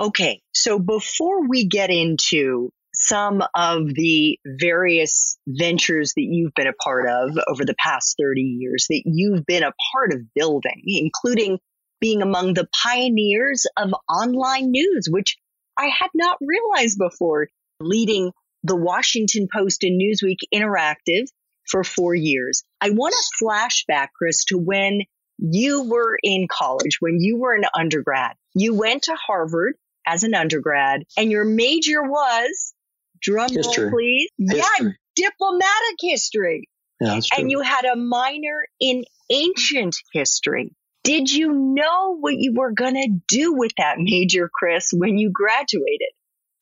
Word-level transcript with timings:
Okay, 0.00 0.40
so 0.54 0.78
before 0.78 1.46
we 1.46 1.66
get 1.66 1.90
into 1.90 2.70
some 2.94 3.42
of 3.54 3.86
the 3.92 4.38
various 4.46 5.36
ventures 5.46 6.14
that 6.16 6.26
you've 6.26 6.54
been 6.54 6.68
a 6.68 6.72
part 6.72 7.06
of 7.06 7.36
over 7.46 7.66
the 7.66 7.74
past 7.78 8.16
30 8.18 8.40
years 8.40 8.86
that 8.88 9.02
you've 9.04 9.44
been 9.44 9.62
a 9.62 9.74
part 9.92 10.14
of 10.14 10.20
building, 10.34 10.82
including 10.86 11.58
being 12.00 12.22
among 12.22 12.54
the 12.54 12.66
pioneers 12.82 13.66
of 13.76 13.94
online 14.08 14.70
news, 14.70 15.06
which 15.10 15.36
I 15.76 15.88
had 15.88 16.08
not 16.14 16.38
realized 16.40 16.98
before, 16.98 17.48
leading 17.78 18.32
the 18.62 18.76
Washington 18.76 19.48
Post 19.54 19.84
and 19.84 20.00
Newsweek 20.00 20.38
Interactive 20.52 21.26
for 21.68 21.84
four 21.84 22.14
years. 22.14 22.64
I 22.80 22.88
want 22.88 23.14
to 23.14 23.44
flashback, 23.44 24.08
Chris, 24.16 24.46
to 24.46 24.56
when 24.56 25.02
you 25.36 25.90
were 25.90 26.18
in 26.22 26.48
college, 26.50 26.96
when 27.00 27.20
you 27.20 27.36
were 27.36 27.54
an 27.54 27.64
undergrad. 27.78 28.32
You 28.54 28.74
went 28.74 29.02
to 29.04 29.14
Harvard 29.14 29.74
as 30.10 30.22
an 30.24 30.34
undergrad, 30.34 31.04
and 31.16 31.30
your 31.30 31.44
major 31.44 32.02
was 32.02 32.74
drum 33.22 33.50
history. 33.50 33.84
roll, 33.84 33.92
please. 33.92 34.30
History. 34.38 34.96
Yeah, 35.16 35.28
diplomatic 35.28 35.96
history. 36.00 36.68
Yeah. 37.00 37.20
And 37.36 37.50
you 37.50 37.60
had 37.60 37.84
a 37.84 37.96
minor 37.96 38.66
in 38.78 39.04
ancient 39.30 39.96
history. 40.12 40.74
Did 41.02 41.32
you 41.32 41.52
know 41.52 42.16
what 42.18 42.34
you 42.36 42.52
were 42.54 42.72
going 42.72 42.94
to 42.94 43.08
do 43.26 43.54
with 43.54 43.72
that 43.78 43.96
major, 43.98 44.50
Chris, 44.52 44.90
when 44.92 45.16
you 45.16 45.30
graduated? 45.32 46.08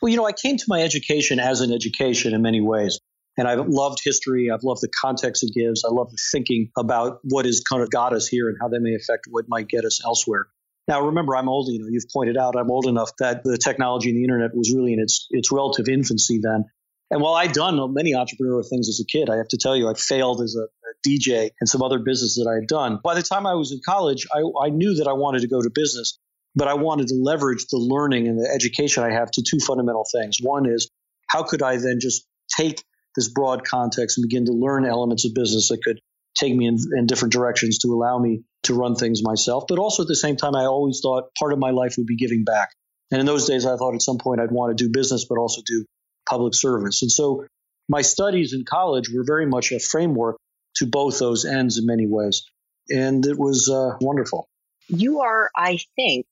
Well, 0.00 0.10
you 0.10 0.16
know, 0.16 0.26
I 0.26 0.32
came 0.32 0.56
to 0.56 0.64
my 0.68 0.82
education 0.82 1.40
as 1.40 1.60
an 1.60 1.72
education 1.72 2.34
in 2.34 2.42
many 2.42 2.60
ways. 2.60 3.00
And 3.36 3.48
I've 3.48 3.66
loved 3.68 3.98
history. 4.04 4.50
I've 4.50 4.64
loved 4.64 4.80
the 4.80 4.88
context 4.88 5.44
it 5.44 5.52
gives. 5.54 5.84
I 5.84 5.88
love 5.90 6.10
the 6.10 6.18
thinking 6.32 6.70
about 6.76 7.18
what 7.22 7.46
has 7.46 7.60
kind 7.60 7.82
of 7.82 7.90
got 7.90 8.12
us 8.12 8.26
here 8.26 8.48
and 8.48 8.56
how 8.60 8.68
that 8.68 8.80
may 8.80 8.94
affect 8.94 9.26
what 9.30 9.46
might 9.48 9.68
get 9.68 9.84
us 9.84 10.04
elsewhere. 10.04 10.46
Now, 10.88 11.02
remember, 11.02 11.36
I'm 11.36 11.48
old. 11.48 11.68
You 11.68 11.80
know, 11.80 11.86
you've 11.88 12.08
pointed 12.12 12.36
out 12.38 12.56
I'm 12.56 12.70
old 12.70 12.86
enough 12.86 13.10
that 13.18 13.44
the 13.44 13.58
technology 13.58 14.08
and 14.08 14.18
the 14.18 14.24
internet 14.24 14.54
was 14.54 14.74
really 14.74 14.94
in 14.94 15.00
its 15.00 15.26
its 15.30 15.52
relative 15.52 15.86
infancy 15.88 16.40
then. 16.42 16.64
And 17.10 17.22
while 17.22 17.34
I'd 17.34 17.52
done 17.52 17.78
many 17.94 18.12
entrepreneurial 18.12 18.68
things 18.68 18.88
as 18.88 19.00
a 19.00 19.06
kid, 19.06 19.30
I 19.30 19.36
have 19.36 19.48
to 19.48 19.58
tell 19.58 19.76
you, 19.76 19.88
I 19.88 19.94
failed 19.94 20.42
as 20.42 20.56
a, 20.56 20.64
a 20.64 21.08
DJ 21.08 21.50
and 21.60 21.68
some 21.68 21.82
other 21.82 21.98
business 21.98 22.36
that 22.36 22.50
I 22.50 22.56
had 22.56 22.66
done. 22.66 23.00
By 23.02 23.14
the 23.14 23.22
time 23.22 23.46
I 23.46 23.54
was 23.54 23.72
in 23.72 23.80
college, 23.84 24.26
I, 24.32 24.40
I 24.66 24.68
knew 24.68 24.94
that 24.96 25.06
I 25.08 25.14
wanted 25.14 25.40
to 25.40 25.48
go 25.48 25.60
to 25.60 25.70
business, 25.74 26.18
but 26.54 26.68
I 26.68 26.74
wanted 26.74 27.08
to 27.08 27.14
leverage 27.14 27.66
the 27.70 27.78
learning 27.78 28.28
and 28.28 28.38
the 28.38 28.50
education 28.50 29.04
I 29.04 29.12
have 29.12 29.30
to 29.32 29.42
two 29.42 29.58
fundamental 29.58 30.04
things. 30.12 30.36
One 30.42 30.66
is 30.66 30.90
how 31.28 31.44
could 31.44 31.62
I 31.62 31.76
then 31.76 31.98
just 32.00 32.26
take 32.54 32.82
this 33.16 33.28
broad 33.28 33.64
context 33.64 34.18
and 34.18 34.26
begin 34.28 34.44
to 34.46 34.52
learn 34.52 34.84
elements 34.84 35.24
of 35.24 35.34
business 35.34 35.68
that 35.68 35.82
could 35.82 36.00
take 36.34 36.54
me 36.54 36.66
in, 36.66 36.78
in 36.96 37.06
different 37.06 37.32
directions 37.32 37.78
to 37.78 37.88
allow 37.88 38.18
me 38.18 38.42
to 38.64 38.74
run 38.74 38.94
things 38.94 39.22
myself. 39.22 39.64
But 39.68 39.78
also 39.78 40.02
at 40.02 40.08
the 40.08 40.16
same 40.16 40.36
time, 40.36 40.54
I 40.54 40.64
always 40.64 41.00
thought 41.00 41.34
part 41.38 41.52
of 41.52 41.58
my 41.58 41.70
life 41.70 41.94
would 41.96 42.06
be 42.06 42.16
giving 42.16 42.44
back. 42.44 42.70
And 43.10 43.20
in 43.20 43.26
those 43.26 43.46
days, 43.46 43.64
I 43.64 43.76
thought 43.76 43.94
at 43.94 44.02
some 44.02 44.18
point 44.18 44.40
I'd 44.40 44.52
want 44.52 44.76
to 44.76 44.84
do 44.84 44.90
business, 44.90 45.24
but 45.24 45.38
also 45.38 45.62
do 45.64 45.84
public 46.28 46.54
service. 46.54 47.02
And 47.02 47.10
so 47.10 47.46
my 47.88 48.02
studies 48.02 48.52
in 48.52 48.64
college 48.64 49.10
were 49.12 49.24
very 49.24 49.46
much 49.46 49.72
a 49.72 49.78
framework 49.78 50.36
to 50.76 50.86
both 50.86 51.18
those 51.18 51.44
ends 51.44 51.78
in 51.78 51.86
many 51.86 52.06
ways. 52.06 52.44
And 52.90 53.24
it 53.24 53.38
was 53.38 53.70
uh, 53.72 53.96
wonderful. 54.00 54.48
You 54.88 55.20
are, 55.20 55.50
I 55.56 55.78
think, 55.96 56.26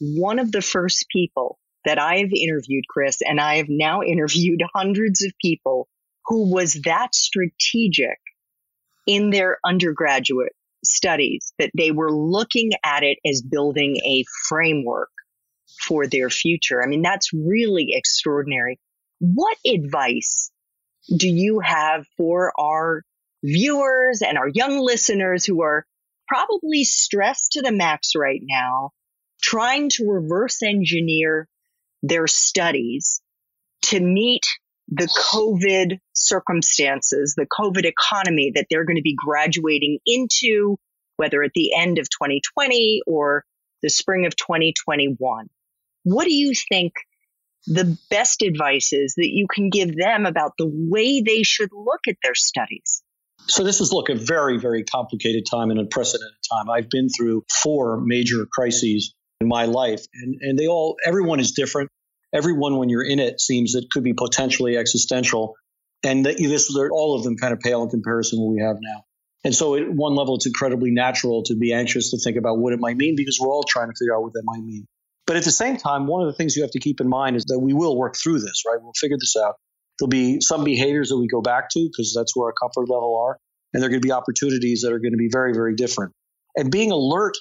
one 0.00 0.38
of 0.38 0.50
the 0.50 0.62
first 0.62 1.06
people 1.10 1.58
that 1.84 1.98
I 1.98 2.18
have 2.18 2.32
interviewed, 2.32 2.84
Chris, 2.88 3.18
and 3.22 3.40
I 3.40 3.56
have 3.56 3.68
now 3.68 4.02
interviewed 4.06 4.62
hundreds 4.74 5.22
of 5.22 5.32
people 5.40 5.88
who 6.26 6.50
was 6.50 6.74
that 6.84 7.14
strategic 7.14 8.18
in 9.06 9.30
their 9.30 9.58
undergraduate 9.64 10.52
studies 10.84 11.52
that 11.58 11.70
they 11.76 11.90
were 11.90 12.12
looking 12.12 12.72
at 12.84 13.02
it 13.02 13.18
as 13.26 13.42
building 13.42 13.96
a 14.04 14.24
framework 14.48 15.10
for 15.86 16.06
their 16.06 16.30
future. 16.30 16.82
I 16.82 16.86
mean, 16.86 17.02
that's 17.02 17.32
really 17.32 17.88
extraordinary. 17.90 18.78
What 19.20 19.56
advice 19.66 20.50
do 21.14 21.28
you 21.28 21.60
have 21.60 22.06
for 22.16 22.52
our 22.58 23.02
viewers 23.42 24.22
and 24.22 24.38
our 24.38 24.48
young 24.48 24.78
listeners 24.78 25.44
who 25.44 25.62
are 25.62 25.84
probably 26.26 26.84
stressed 26.84 27.52
to 27.52 27.62
the 27.62 27.72
max 27.72 28.12
right 28.16 28.40
now, 28.42 28.90
trying 29.42 29.90
to 29.90 30.08
reverse 30.08 30.62
engineer 30.62 31.46
their 32.02 32.26
studies 32.26 33.20
to 33.82 34.00
meet 34.00 34.42
the 34.88 35.08
COVID 35.32 35.98
circumstances, 36.12 37.34
the 37.36 37.46
COVID 37.46 37.84
economy 37.84 38.52
that 38.54 38.66
they're 38.70 38.84
going 38.84 38.96
to 38.96 39.02
be 39.02 39.16
graduating 39.16 39.98
into, 40.06 40.76
whether 41.16 41.42
at 41.42 41.52
the 41.54 41.74
end 41.74 41.98
of 41.98 42.08
2020 42.10 43.02
or 43.06 43.44
the 43.82 43.90
spring 43.90 44.26
of 44.26 44.36
2021. 44.36 45.48
What 46.04 46.24
do 46.24 46.34
you 46.34 46.52
think 46.68 46.92
the 47.66 47.96
best 48.10 48.42
advice 48.42 48.92
is 48.92 49.14
that 49.16 49.28
you 49.28 49.46
can 49.52 49.70
give 49.70 49.96
them 49.96 50.26
about 50.26 50.52
the 50.58 50.70
way 50.70 51.22
they 51.22 51.42
should 51.42 51.70
look 51.72 52.00
at 52.08 52.16
their 52.22 52.34
studies? 52.34 53.02
So 53.46 53.62
this 53.62 53.80
is 53.80 53.92
look 53.92 54.08
a 54.08 54.14
very 54.14 54.58
very 54.58 54.84
complicated 54.84 55.44
time 55.50 55.70
and 55.70 55.78
unprecedented 55.78 56.36
time. 56.50 56.70
I've 56.70 56.88
been 56.88 57.08
through 57.08 57.44
four 57.62 58.00
major 58.00 58.46
crises 58.50 59.14
in 59.40 59.48
my 59.48 59.66
life 59.66 60.04
and 60.14 60.36
and 60.40 60.58
they 60.58 60.66
all 60.66 60.96
everyone 61.04 61.40
is 61.40 61.52
different 61.52 61.90
everyone 62.34 62.76
when 62.76 62.88
you're 62.88 63.04
in 63.04 63.20
it 63.20 63.40
seems 63.40 63.74
it 63.74 63.84
could 63.90 64.04
be 64.04 64.12
potentially 64.12 64.76
existential. 64.76 65.54
And 66.02 66.26
this, 66.26 66.76
all 66.92 67.16
of 67.16 67.22
them 67.22 67.36
kind 67.36 67.52
of 67.52 67.60
pale 67.60 67.82
in 67.82 67.88
comparison 67.88 68.38
to 68.38 68.42
what 68.42 68.54
we 68.54 68.60
have 68.60 68.76
now. 68.80 69.04
And 69.44 69.54
so 69.54 69.76
at 69.76 69.90
one 69.90 70.14
level, 70.14 70.36
it's 70.36 70.46
incredibly 70.46 70.90
natural 70.90 71.42
to 71.44 71.54
be 71.54 71.72
anxious 71.72 72.10
to 72.10 72.18
think 72.18 72.36
about 72.36 72.58
what 72.58 72.72
it 72.72 72.80
might 72.80 72.96
mean 72.96 73.14
because 73.16 73.38
we're 73.40 73.48
all 73.48 73.62
trying 73.62 73.88
to 73.88 73.94
figure 73.98 74.16
out 74.16 74.22
what 74.22 74.32
that 74.32 74.42
might 74.44 74.62
mean. 74.62 74.86
But 75.26 75.36
at 75.36 75.44
the 75.44 75.50
same 75.50 75.76
time, 75.76 76.06
one 76.06 76.22
of 76.22 76.26
the 76.26 76.34
things 76.34 76.56
you 76.56 76.62
have 76.62 76.72
to 76.72 76.80
keep 76.80 77.00
in 77.00 77.08
mind 77.08 77.36
is 77.36 77.44
that 77.46 77.58
we 77.58 77.72
will 77.72 77.96
work 77.96 78.16
through 78.16 78.40
this, 78.40 78.62
right? 78.66 78.78
We'll 78.80 78.92
figure 78.98 79.16
this 79.18 79.36
out. 79.36 79.54
There'll 79.98 80.10
be 80.10 80.40
some 80.40 80.64
behaviors 80.64 81.10
that 81.10 81.18
we 81.18 81.28
go 81.28 81.40
back 81.40 81.70
to 81.70 81.88
because 81.90 82.14
that's 82.16 82.34
where 82.34 82.48
our 82.48 82.52
comfort 82.52 82.90
level 82.90 83.22
are. 83.26 83.38
And 83.72 83.82
there 83.82 83.88
are 83.88 83.90
going 83.90 84.02
to 84.02 84.06
be 84.06 84.12
opportunities 84.12 84.82
that 84.82 84.92
are 84.92 84.98
going 84.98 85.12
to 85.12 85.18
be 85.18 85.28
very, 85.30 85.52
very 85.52 85.74
different. 85.74 86.12
And 86.56 86.70
being 86.70 86.90
alert 86.90 87.36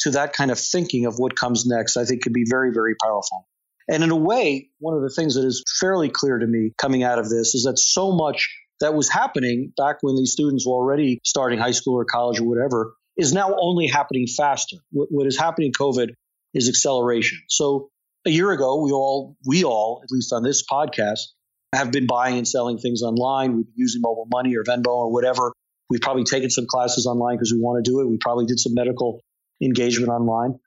to 0.00 0.10
that 0.12 0.32
kind 0.32 0.50
of 0.50 0.58
thinking 0.58 1.06
of 1.06 1.18
what 1.18 1.36
comes 1.36 1.66
next, 1.66 1.96
I 1.96 2.04
think 2.04 2.22
could 2.22 2.32
be 2.32 2.44
very, 2.48 2.72
very 2.72 2.94
powerful. 3.02 3.46
And 3.88 4.02
in 4.02 4.10
a 4.10 4.16
way, 4.16 4.68
one 4.78 4.94
of 4.94 5.02
the 5.02 5.10
things 5.10 5.34
that 5.34 5.46
is 5.46 5.62
fairly 5.80 6.10
clear 6.10 6.38
to 6.38 6.46
me 6.46 6.72
coming 6.76 7.02
out 7.02 7.18
of 7.18 7.28
this 7.28 7.54
is 7.54 7.64
that 7.64 7.78
so 7.78 8.12
much 8.12 8.54
that 8.80 8.94
was 8.94 9.08
happening 9.08 9.72
back 9.76 9.96
when 10.02 10.14
these 10.16 10.32
students 10.32 10.66
were 10.66 10.74
already 10.74 11.20
starting 11.24 11.58
high 11.58 11.72
school 11.72 11.94
or 11.94 12.04
college 12.04 12.40
or 12.40 12.44
whatever 12.44 12.94
is 13.16 13.32
now 13.32 13.54
only 13.58 13.86
happening 13.86 14.26
faster. 14.26 14.76
What, 14.90 15.08
what 15.10 15.26
is 15.26 15.38
happening 15.38 15.68
in 15.68 15.72
COVID 15.72 16.10
is 16.54 16.68
acceleration. 16.68 17.38
So 17.48 17.88
a 18.26 18.30
year 18.30 18.52
ago, 18.52 18.82
we 18.82 18.92
all, 18.92 19.36
we 19.44 19.64
all, 19.64 20.00
at 20.02 20.10
least 20.10 20.32
on 20.32 20.42
this 20.42 20.64
podcast, 20.70 21.20
have 21.74 21.90
been 21.90 22.06
buying 22.06 22.38
and 22.38 22.46
selling 22.46 22.78
things 22.78 23.02
online. 23.02 23.56
We've 23.56 23.66
been 23.66 23.74
using 23.76 24.00
mobile 24.02 24.28
money 24.30 24.56
or 24.56 24.64
Venmo 24.64 24.86
or 24.86 25.12
whatever. 25.12 25.52
We've 25.90 26.00
probably 26.00 26.24
taken 26.24 26.50
some 26.50 26.66
classes 26.66 27.06
online 27.06 27.36
because 27.36 27.52
we 27.52 27.60
want 27.60 27.84
to 27.84 27.90
do 27.90 28.00
it. 28.00 28.08
We 28.08 28.18
probably 28.18 28.46
did 28.46 28.58
some 28.60 28.74
medical 28.74 29.20
engagement 29.62 30.10
online. 30.10 30.58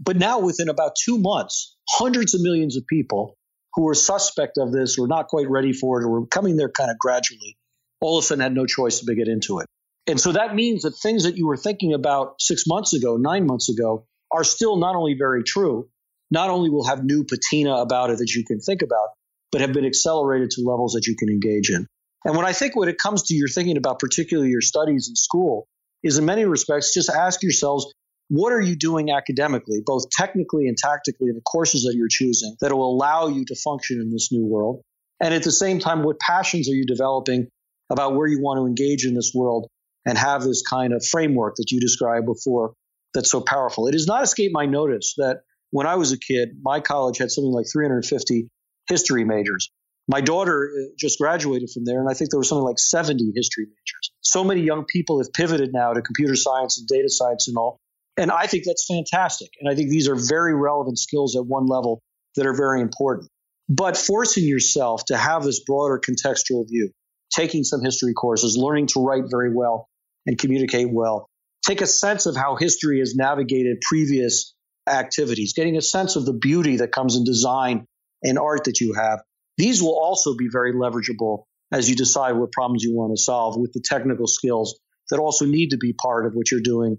But 0.00 0.16
now, 0.16 0.38
within 0.40 0.68
about 0.68 0.92
two 1.02 1.18
months, 1.18 1.76
hundreds 1.88 2.34
of 2.34 2.40
millions 2.40 2.76
of 2.76 2.86
people 2.86 3.36
who 3.74 3.82
were 3.82 3.94
suspect 3.94 4.58
of 4.58 4.72
this 4.72 4.98
or 4.98 5.08
not 5.08 5.28
quite 5.28 5.48
ready 5.48 5.72
for 5.72 6.00
it 6.00 6.04
or 6.04 6.20
were 6.20 6.26
coming 6.26 6.56
there 6.56 6.68
kind 6.68 6.90
of 6.90 6.98
gradually, 6.98 7.56
all 8.00 8.18
of 8.18 8.24
a 8.24 8.26
sudden 8.26 8.42
had 8.42 8.54
no 8.54 8.66
choice 8.66 9.00
but 9.00 9.12
to 9.12 9.16
get 9.16 9.28
into 9.28 9.58
it. 9.58 9.66
And 10.06 10.20
so 10.20 10.32
that 10.32 10.54
means 10.54 10.82
that 10.82 10.92
things 10.92 11.24
that 11.24 11.36
you 11.36 11.46
were 11.46 11.56
thinking 11.56 11.92
about 11.92 12.40
six 12.40 12.64
months 12.66 12.94
ago, 12.94 13.16
nine 13.16 13.46
months 13.46 13.68
ago, 13.68 14.06
are 14.32 14.44
still 14.44 14.78
not 14.78 14.96
only 14.96 15.14
very 15.18 15.42
true, 15.42 15.88
not 16.30 16.50
only 16.50 16.70
will 16.70 16.86
have 16.86 17.04
new 17.04 17.24
patina 17.24 17.74
about 17.76 18.10
it 18.10 18.18
that 18.18 18.32
you 18.34 18.44
can 18.44 18.60
think 18.60 18.82
about, 18.82 19.08
but 19.50 19.60
have 19.60 19.72
been 19.72 19.84
accelerated 19.84 20.50
to 20.50 20.62
levels 20.62 20.92
that 20.92 21.06
you 21.06 21.16
can 21.16 21.28
engage 21.28 21.70
in. 21.70 21.86
And 22.24 22.36
when 22.36 22.46
I 22.46 22.52
think 22.52 22.76
when 22.76 22.88
it 22.88 22.98
comes 22.98 23.24
to 23.24 23.34
your 23.34 23.48
thinking 23.48 23.76
about 23.76 23.98
particularly 23.98 24.50
your 24.50 24.60
studies 24.60 25.08
in 25.08 25.16
school, 25.16 25.66
is 26.02 26.18
in 26.18 26.24
many 26.24 26.44
respects 26.44 26.94
just 26.94 27.10
ask 27.10 27.42
yourselves, 27.42 27.92
what 28.28 28.52
are 28.52 28.60
you 28.60 28.76
doing 28.76 29.10
academically, 29.10 29.80
both 29.84 30.10
technically 30.10 30.68
and 30.68 30.76
tactically 30.76 31.28
in 31.28 31.34
the 31.34 31.42
courses 31.42 31.84
that 31.84 31.94
you're 31.96 32.08
choosing 32.10 32.56
that 32.60 32.72
will 32.72 32.94
allow 32.94 33.28
you 33.28 33.44
to 33.46 33.54
function 33.54 34.00
in 34.00 34.10
this 34.10 34.28
new 34.30 34.44
world? 34.44 34.82
And 35.20 35.34
at 35.34 35.42
the 35.42 35.50
same 35.50 35.78
time, 35.78 36.02
what 36.02 36.18
passions 36.20 36.68
are 36.68 36.74
you 36.74 36.84
developing 36.84 37.48
about 37.90 38.14
where 38.14 38.26
you 38.26 38.40
want 38.40 38.58
to 38.58 38.66
engage 38.66 39.06
in 39.06 39.14
this 39.14 39.32
world 39.34 39.68
and 40.06 40.16
have 40.16 40.42
this 40.42 40.62
kind 40.62 40.92
of 40.92 41.04
framework 41.04 41.56
that 41.56 41.70
you 41.70 41.80
described 41.80 42.26
before 42.26 42.74
that's 43.14 43.30
so 43.30 43.40
powerful? 43.40 43.88
It 43.88 43.94
has 43.94 44.06
not 44.06 44.22
escaped 44.22 44.52
my 44.54 44.66
notice 44.66 45.14
that 45.16 45.40
when 45.70 45.86
I 45.86 45.96
was 45.96 46.12
a 46.12 46.18
kid, 46.18 46.50
my 46.62 46.80
college 46.80 47.18
had 47.18 47.30
something 47.30 47.52
like 47.52 47.66
350 47.70 48.48
history 48.88 49.24
majors. 49.24 49.70
My 50.06 50.20
daughter 50.22 50.70
uh, 50.72 50.88
just 50.98 51.18
graduated 51.18 51.68
from 51.70 51.84
there, 51.84 52.00
and 52.00 52.08
I 52.08 52.14
think 52.14 52.30
there 52.30 52.40
were 52.40 52.44
something 52.44 52.64
like 52.64 52.78
70 52.78 53.32
history 53.34 53.66
majors. 53.66 54.12
So 54.20 54.44
many 54.44 54.62
young 54.62 54.84
people 54.86 55.18
have 55.18 55.32
pivoted 55.32 55.70
now 55.72 55.92
to 55.92 56.00
computer 56.00 56.34
science 56.34 56.78
and 56.78 56.88
data 56.88 57.08
science 57.10 57.48
and 57.48 57.56
all. 57.58 57.78
And 58.18 58.32
I 58.32 58.48
think 58.48 58.64
that's 58.66 58.84
fantastic. 58.84 59.50
And 59.60 59.70
I 59.70 59.76
think 59.76 59.90
these 59.90 60.08
are 60.08 60.16
very 60.16 60.54
relevant 60.54 60.98
skills 60.98 61.36
at 61.36 61.46
one 61.46 61.66
level 61.66 62.02
that 62.34 62.46
are 62.46 62.54
very 62.54 62.80
important. 62.80 63.30
But 63.68 63.96
forcing 63.96 64.44
yourself 64.44 65.04
to 65.06 65.16
have 65.16 65.44
this 65.44 65.62
broader 65.64 66.00
contextual 66.00 66.68
view, 66.68 66.90
taking 67.34 67.62
some 67.62 67.80
history 67.82 68.14
courses, 68.14 68.56
learning 68.56 68.88
to 68.88 69.04
write 69.04 69.24
very 69.30 69.54
well 69.54 69.88
and 70.26 70.36
communicate 70.36 70.88
well, 70.90 71.28
take 71.64 71.80
a 71.80 71.86
sense 71.86 72.26
of 72.26 72.34
how 72.34 72.56
history 72.56 72.98
has 72.98 73.14
navigated 73.14 73.80
previous 73.82 74.52
activities, 74.88 75.52
getting 75.54 75.76
a 75.76 75.82
sense 75.82 76.16
of 76.16 76.26
the 76.26 76.32
beauty 76.32 76.78
that 76.78 76.90
comes 76.90 77.14
in 77.14 77.24
design 77.24 77.86
and 78.24 78.38
art 78.38 78.64
that 78.64 78.80
you 78.80 78.94
have. 78.94 79.20
These 79.58 79.80
will 79.80 79.96
also 79.96 80.34
be 80.36 80.48
very 80.50 80.72
leverageable 80.72 81.44
as 81.70 81.88
you 81.88 81.94
decide 81.94 82.32
what 82.32 82.50
problems 82.50 82.82
you 82.82 82.96
want 82.96 83.12
to 83.16 83.22
solve 83.22 83.56
with 83.56 83.72
the 83.72 83.82
technical 83.84 84.26
skills 84.26 84.78
that 85.10 85.20
also 85.20 85.44
need 85.44 85.70
to 85.70 85.76
be 85.76 85.92
part 85.92 86.26
of 86.26 86.32
what 86.34 86.50
you're 86.50 86.60
doing, 86.60 86.98